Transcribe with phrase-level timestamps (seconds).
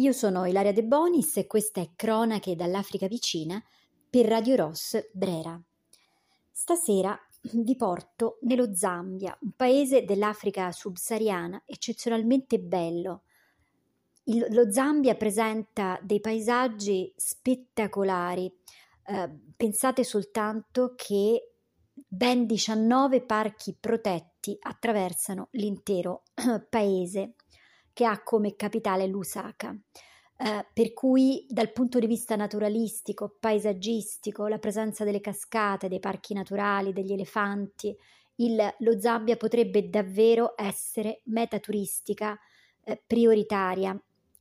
[0.00, 3.62] Io sono Ilaria De Bonis e questa è Cronache dall'Africa vicina
[4.08, 5.60] per Radio Ross Brera.
[6.50, 13.24] Stasera vi porto nello Zambia, un paese dell'Africa subsahariana eccezionalmente bello.
[14.24, 18.50] Il, lo Zambia presenta dei paesaggi spettacolari.
[19.04, 21.56] Eh, pensate soltanto che
[21.92, 26.22] ben 19 parchi protetti attraversano l'intero
[26.70, 27.34] paese
[28.00, 29.76] che ha come capitale Lusaka.
[30.38, 36.32] Eh, per cui dal punto di vista naturalistico, paesaggistico, la presenza delle cascate, dei parchi
[36.32, 37.94] naturali, degli elefanti,
[38.36, 42.38] il, lo Zambia potrebbe davvero essere meta turistica
[42.84, 43.94] eh, prioritaria.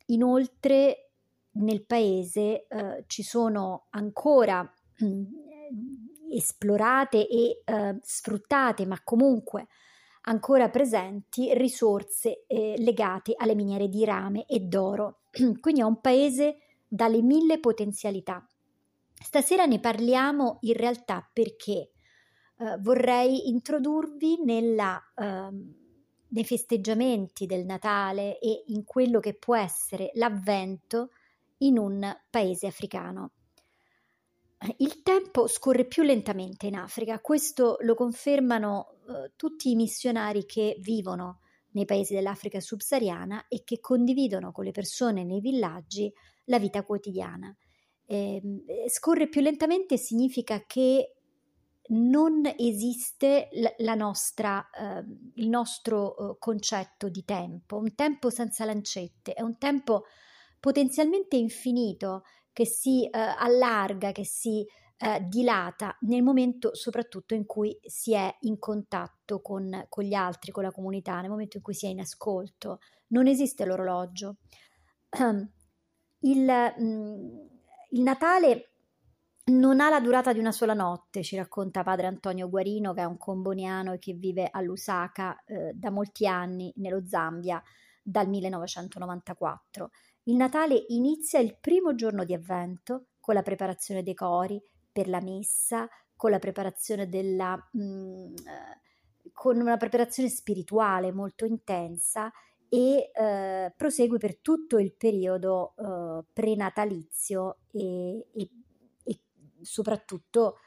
[0.06, 1.10] Inoltre
[1.56, 5.24] nel paese eh, ci sono ancora mh,
[6.32, 9.68] esplorate e eh, sfruttate, ma comunque
[10.22, 15.22] ancora presenti risorse eh, legate alle miniere di rame e d'oro.
[15.60, 18.46] Quindi è un paese dalle mille potenzialità.
[19.14, 21.92] Stasera ne parliamo in realtà perché
[22.58, 25.50] eh, vorrei introdurvi nella, eh,
[26.28, 31.10] nei festeggiamenti del Natale e in quello che può essere l'avvento
[31.60, 33.32] in un paese africano.
[34.78, 40.76] Il tempo scorre più lentamente in Africa, questo lo confermano eh, tutti i missionari che
[40.82, 41.40] vivono
[41.72, 46.12] nei paesi dell'Africa subsahariana e che condividono con le persone nei villaggi
[46.46, 47.56] la vita quotidiana.
[48.06, 51.14] Ehm, eh, scorre più lentamente significa che
[51.92, 59.34] non esiste la, nostra, eh, il nostro eh, concetto di tempo, un tempo senza lancette,
[59.34, 60.04] è un tempo
[60.60, 62.24] potenzialmente infinito
[62.60, 64.68] che si eh, allarga, che si
[64.98, 70.52] eh, dilata nel momento soprattutto in cui si è in contatto con, con, gli altri,
[70.52, 72.80] con la comunità, nel momento in cui si è in ascolto.
[73.08, 74.40] Non esiste l'orologio.
[76.22, 77.38] Il, mm,
[77.92, 78.72] il Natale
[79.46, 83.06] non ha la durata di una sola notte, ci racconta padre Antonio Guarino, che è
[83.06, 87.64] un comboniano e che vive a Lusaka eh, da molti anni nello Zambia
[88.04, 89.92] dal 1994.
[90.24, 95.22] Il Natale inizia il primo giorno di avvento con la preparazione dei cori per la
[95.22, 97.56] messa, con la preparazione della...
[97.72, 98.88] Mh, mm, eh,
[99.34, 102.30] con una preparazione spirituale molto intensa
[102.68, 108.50] e eh, prosegue per tutto il periodo eh, prenatalizio e, e,
[109.04, 109.20] e
[109.62, 110.58] soprattutto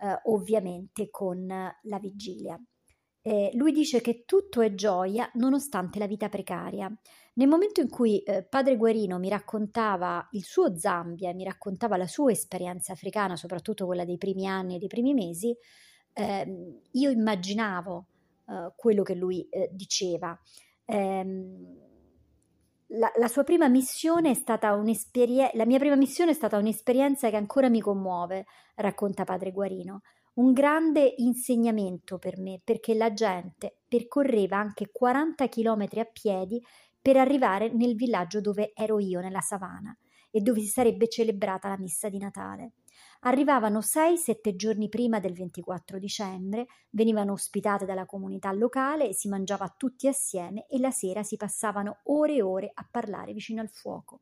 [0.00, 2.58] eh, ovviamente con la vigilia.
[3.22, 6.90] Eh, lui dice che tutto è gioia nonostante la vita precaria.
[7.34, 12.06] Nel momento in cui eh, padre Guarino mi raccontava il suo Zambia, mi raccontava la
[12.06, 15.54] sua esperienza africana, soprattutto quella dei primi anni e dei primi mesi,
[16.12, 18.06] eh, io immaginavo
[18.48, 20.38] eh, quello che lui eh, diceva.
[20.86, 21.78] Ehm,
[22.92, 27.30] la, la, sua prima missione è stata un'esperienza, la mia prima missione è stata un'esperienza
[27.30, 30.00] che ancora mi commuove, racconta padre Guarino
[30.34, 36.62] un grande insegnamento per me perché la gente percorreva anche 40 km a piedi
[37.00, 39.96] per arrivare nel villaggio dove ero io, nella savana,
[40.30, 42.74] e dove si sarebbe celebrata la messa di Natale.
[43.20, 50.06] Arrivavano 6-7 giorni prima del 24 dicembre, venivano ospitate dalla comunità locale, si mangiava tutti
[50.06, 54.20] assieme e la sera si passavano ore e ore a parlare vicino al fuoco.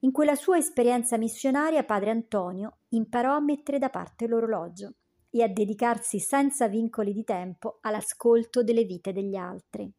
[0.00, 4.96] In quella sua esperienza missionaria padre Antonio imparò a mettere da parte l'orologio
[5.34, 9.92] e a dedicarsi senza vincoli di tempo all'ascolto delle vite degli altri.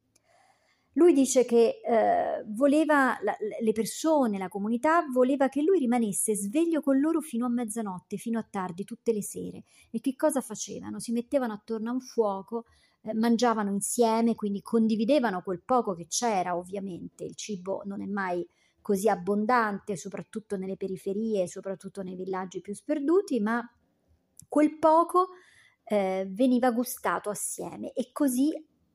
[0.94, 6.80] Lui dice che eh, voleva la, le persone, la comunità, voleva che lui rimanesse sveglio
[6.80, 9.64] con loro fino a mezzanotte, fino a tardi, tutte le sere.
[9.92, 11.00] E che cosa facevano?
[11.00, 12.64] Si mettevano attorno a un fuoco,
[13.02, 17.26] eh, mangiavano insieme, quindi condividevano quel poco che c'era, ovviamente.
[17.26, 18.48] Il cibo non è mai
[18.82, 23.62] così abbondante, soprattutto nelle periferie, soprattutto nei villaggi più sperduti, ma
[24.48, 25.30] quel poco
[25.84, 28.52] eh, veniva gustato assieme e così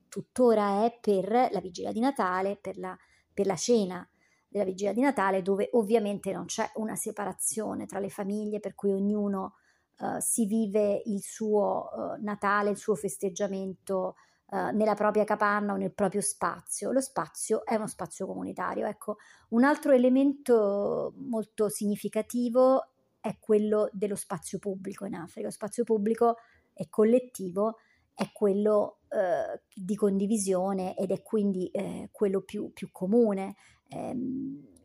[0.08, 2.96] tuttora è per la vigilia di Natale, per la,
[3.32, 4.06] per la cena
[4.48, 8.90] della vigilia di Natale, dove ovviamente non c'è una separazione tra le famiglie, per cui
[8.92, 9.54] ognuno
[9.98, 14.16] uh, si vive il suo uh, Natale, il suo festeggiamento
[14.50, 16.90] uh, nella propria capanna o nel proprio spazio.
[16.90, 18.86] Lo spazio è uno spazio comunitario.
[18.86, 19.18] Ecco,
[19.50, 22.88] un altro elemento molto significativo
[23.20, 25.46] è quello dello spazio pubblico in Africa.
[25.46, 26.36] Lo spazio pubblico
[26.72, 27.76] è collettivo,
[28.14, 33.56] è quello eh, di condivisione ed è quindi eh, quello più, più comune.
[33.88, 34.16] Eh,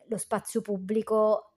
[0.07, 1.53] lo spazio pubblico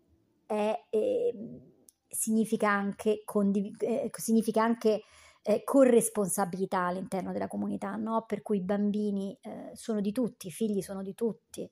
[0.47, 1.61] è, ehm,
[2.09, 5.03] significa anche, condiv- eh, significa anche
[5.43, 8.25] eh, corresponsabilità all'interno della comunità, no?
[8.27, 11.71] per cui i bambini eh, sono di tutti, i figli sono di tutti,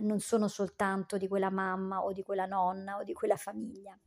[0.00, 3.98] non sono soltanto di quella mamma o di quella nonna o di quella famiglia.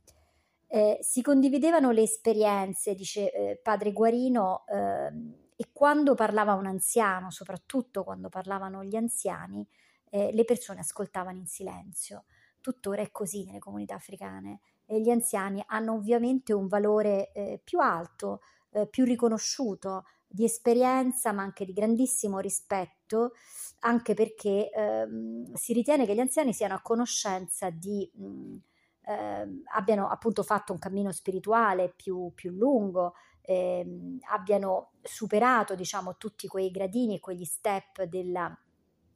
[0.74, 7.30] Eh, si condividevano le esperienze, dice eh, padre Guarino, ehm, e quando parlava un anziano,
[7.30, 9.68] soprattutto quando parlavano gli anziani,
[10.08, 12.24] eh, le persone ascoltavano in silenzio.
[12.62, 17.78] Tuttora è così nelle comunità africane e gli anziani hanno ovviamente un valore eh, più
[17.80, 18.40] alto,
[18.70, 23.32] eh, più riconosciuto di esperienza, ma anche di grandissimo rispetto,
[23.80, 28.10] anche perché ehm, si ritiene che gli anziani siano a conoscenza di...
[28.14, 28.56] Mh,
[29.04, 36.46] eh, abbiano appunto fatto un cammino spirituale più, più lungo, eh, abbiano superato diciamo tutti
[36.46, 38.56] quei gradini e quegli step della,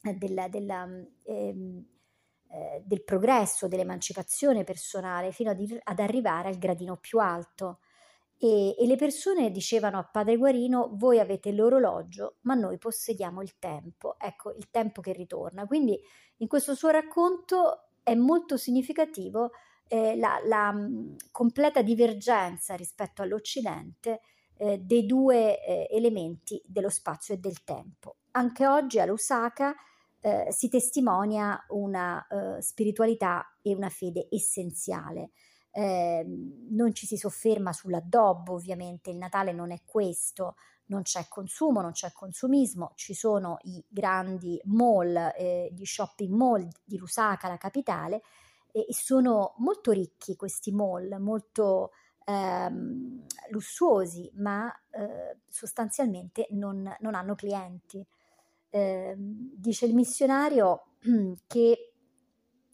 [0.01, 0.89] della, della,
[1.23, 1.85] eh,
[2.49, 7.81] eh, del progresso, dell'emancipazione personale fino ad, ad, arrivare al gradino più alto.
[8.39, 13.59] E, e le persone dicevano a Padre Guarino: Voi avete l'orologio, ma noi possediamo il
[13.59, 14.17] tempo.
[14.19, 15.67] Ecco, il tempo che ritorna.
[15.67, 15.99] Quindi
[16.39, 19.51] in questo suo racconto è molto significativo
[19.89, 20.75] eh, la, la
[21.31, 24.21] completa divergenza rispetto all'Occidente
[24.57, 28.17] eh, dei due eh, elementi dello spazio e del tempo.
[28.33, 29.75] Anche oggi a Lusaka
[30.21, 35.31] eh, si testimonia una eh, spiritualità e una fede essenziale.
[35.71, 36.25] Eh,
[36.71, 40.57] non ci si sofferma sull'addobbo, ovviamente, il Natale non è questo,
[40.87, 46.67] non c'è consumo, non c'è consumismo, ci sono i grandi mall, eh, gli shopping mall
[46.83, 48.23] di Lusaka, la capitale,
[48.85, 51.93] e sono molto ricchi questi mall, molto
[52.25, 58.05] ehm, lussuosi, ma eh, sostanzialmente non, non, hanno clienti.
[58.69, 60.97] Eh, dice il missionario
[61.47, 61.93] che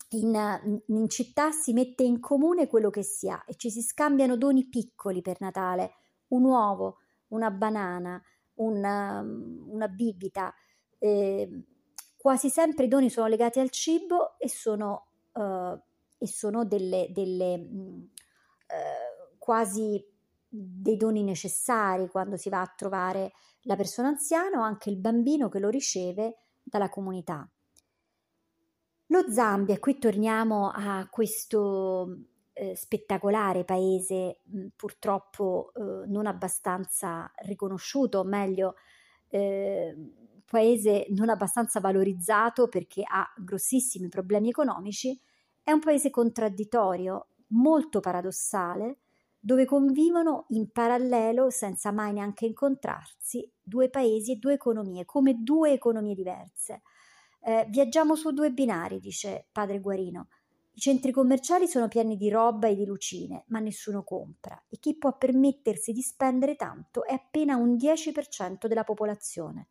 [0.08, 4.36] in, in, città si mette in comune quello che si ha e ci si scambiano
[4.36, 5.94] doni piccoli per Natale,
[6.28, 6.98] un uovo,
[7.28, 8.20] una banana,
[8.54, 10.52] una, una bibita.
[10.98, 11.64] Eh,
[12.16, 15.76] quasi sempre i doni sono legati al cibo e sono, uh,
[16.22, 20.00] e sono delle, delle uh, quasi
[20.48, 23.32] dei doni necessari quando si va a trovare
[23.62, 27.48] la persona anziana o anche il bambino che lo riceve dalla comunità.
[29.06, 38.20] Lo Zambia, qui torniamo a questo eh, spettacolare paese mh, purtroppo eh, non abbastanza riconosciuto,
[38.20, 38.76] o meglio,
[39.28, 39.96] eh,
[40.44, 45.18] paese non abbastanza valorizzato perché ha grossissimi problemi economici,
[45.62, 48.98] è un paese contraddittorio, molto paradossale,
[49.38, 55.72] dove convivono in parallelo, senza mai neanche incontrarsi, due paesi e due economie, come due
[55.72, 56.82] economie diverse.
[57.40, 60.28] Eh, viaggiamo su due binari, dice padre Guarino.
[60.74, 64.96] I centri commerciali sono pieni di roba e di lucine, ma nessuno compra e chi
[64.96, 69.68] può permettersi di spendere tanto è appena un 10% della popolazione.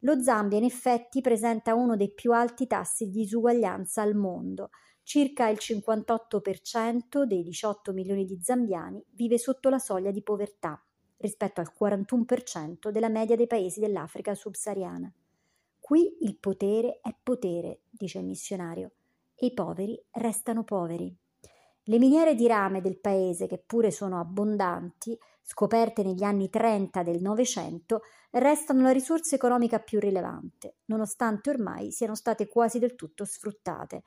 [0.00, 4.70] Lo Zambia in effetti presenta uno dei più alti tassi di disuguaglianza al mondo,
[5.06, 10.82] Circa il 58% dei 18 milioni di zambiani vive sotto la soglia di povertà,
[11.18, 15.12] rispetto al 41% della media dei paesi dell'Africa subsahariana.
[15.78, 18.92] Qui il potere è potere, dice il missionario,
[19.34, 21.14] e i poveri restano poveri.
[21.82, 27.20] Le miniere di rame del paese, che pure sono abbondanti, scoperte negli anni 30 del
[27.20, 28.00] Novecento,
[28.30, 34.04] restano la risorsa economica più rilevante, nonostante ormai siano state quasi del tutto sfruttate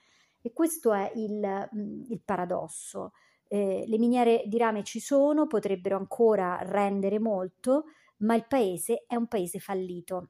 [0.47, 3.12] e questo è il, mm, il paradosso.
[3.48, 7.86] Eh, le miniere di rame ci sono, potrebbero ancora rendere molto,
[8.17, 10.29] ma il paese è un paese fallito.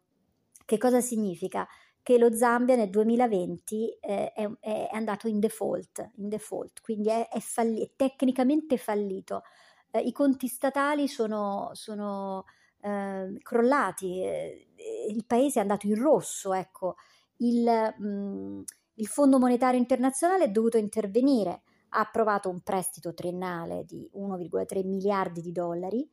[0.65, 1.67] Che cosa significa?
[2.01, 7.27] Che lo Zambia nel 2020 eh, è, è, andato in default, in default quindi è,
[7.29, 9.43] è, falli- è tecnicamente fallito.
[9.91, 12.45] Eh, I conti statali sono, sono
[12.81, 14.67] eh, crollati, eh,
[15.09, 16.95] il paese è andato in rosso, ecco.
[17.37, 17.65] Il,
[17.97, 18.61] mh, mm,
[18.99, 25.41] il Fondo Monetario Internazionale è dovuto intervenire, ha approvato un prestito triennale di 1,3 miliardi
[25.41, 26.07] di dollari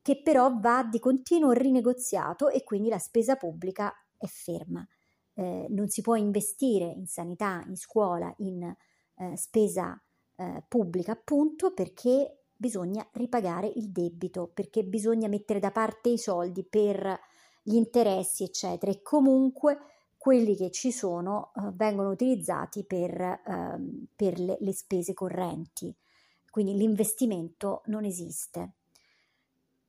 [0.00, 4.86] che però va di continuo rinegoziato e quindi la spesa pubblica è ferma.
[5.34, 10.00] Eh, non si può investire in sanità, in scuola, in eh, spesa
[10.36, 16.64] eh, pubblica appunto perché bisogna ripagare il debito, perché bisogna mettere da parte i soldi
[16.64, 17.18] per
[17.62, 18.90] gli interessi, eccetera.
[18.90, 19.78] E comunque
[20.18, 23.38] quelli che ci sono eh, vengono utilizzati per, eh,
[24.14, 25.94] per le, le spese correnti,
[26.50, 28.72] quindi l'investimento non esiste.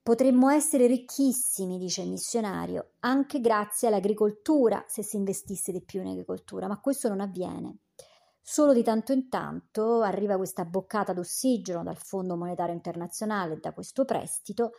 [0.02, 6.08] Potremmo essere ricchissimi, dice il missionario, anche grazie all'agricoltura se si investisse di più in
[6.08, 7.80] agricoltura, ma questo non avviene.
[8.42, 14.06] Solo di tanto in tanto arriva questa boccata d'ossigeno dal Fondo Monetario Internazionale, da questo
[14.06, 14.72] prestito,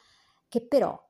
[0.49, 1.00] che però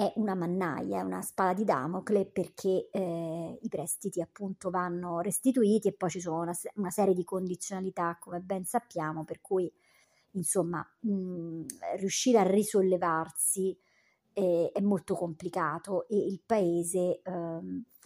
[0.00, 5.88] è una mannaia, è una spada di Damocle perché eh, i prestiti appunto vanno restituiti
[5.88, 9.70] e poi ci sono una, una, serie di condizionalità come ben sappiamo per cui
[10.32, 11.66] insomma mh,
[11.98, 13.78] riuscire a risollevarsi
[14.32, 17.22] eh, è molto complicato e il paese eh,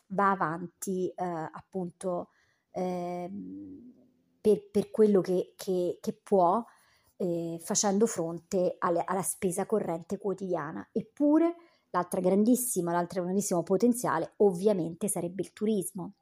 [0.08, 2.30] va avanti eh, appunto
[2.72, 3.92] ehm,
[4.40, 6.60] per, per, quello che, che, che può
[7.18, 10.88] eh, facendo fronte alle, alla spesa corrente quotidiana.
[10.90, 11.54] Eppure
[11.94, 16.14] L'altra grandissima, l'altro grandissimo potenziale ovviamente sarebbe il turismo,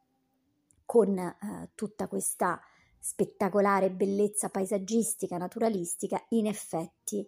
[0.84, 2.60] con eh, tutta questa
[2.98, 7.26] spettacolare bellezza paesaggistica, naturalistica, in effetti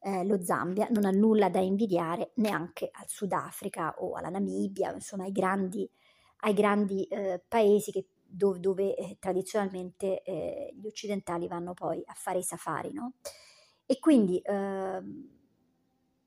[0.00, 5.24] eh, lo Zambia non ha nulla da invidiare neanche al Sudafrica o alla Namibia, insomma
[5.24, 5.90] ai grandi,
[6.40, 12.12] ai grandi eh, paesi che, dove, dove eh, tradizionalmente eh, gli occidentali vanno poi a
[12.14, 12.92] fare i safari.
[12.92, 13.14] No?
[13.86, 15.35] E quindi ehm,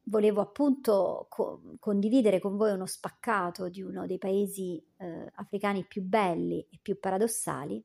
[0.09, 6.01] volevo appunto co- condividere con voi uno spaccato di uno dei paesi eh, africani più
[6.01, 7.83] belli e più paradossali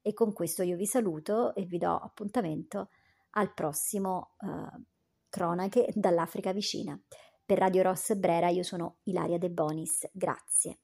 [0.00, 2.88] e con questo io vi saluto e vi do appuntamento
[3.30, 4.82] al prossimo eh,
[5.28, 6.98] Cronache dall'Africa vicina.
[7.44, 10.78] Per Radio Ross Brera io sono Ilaria De Bonis, grazie.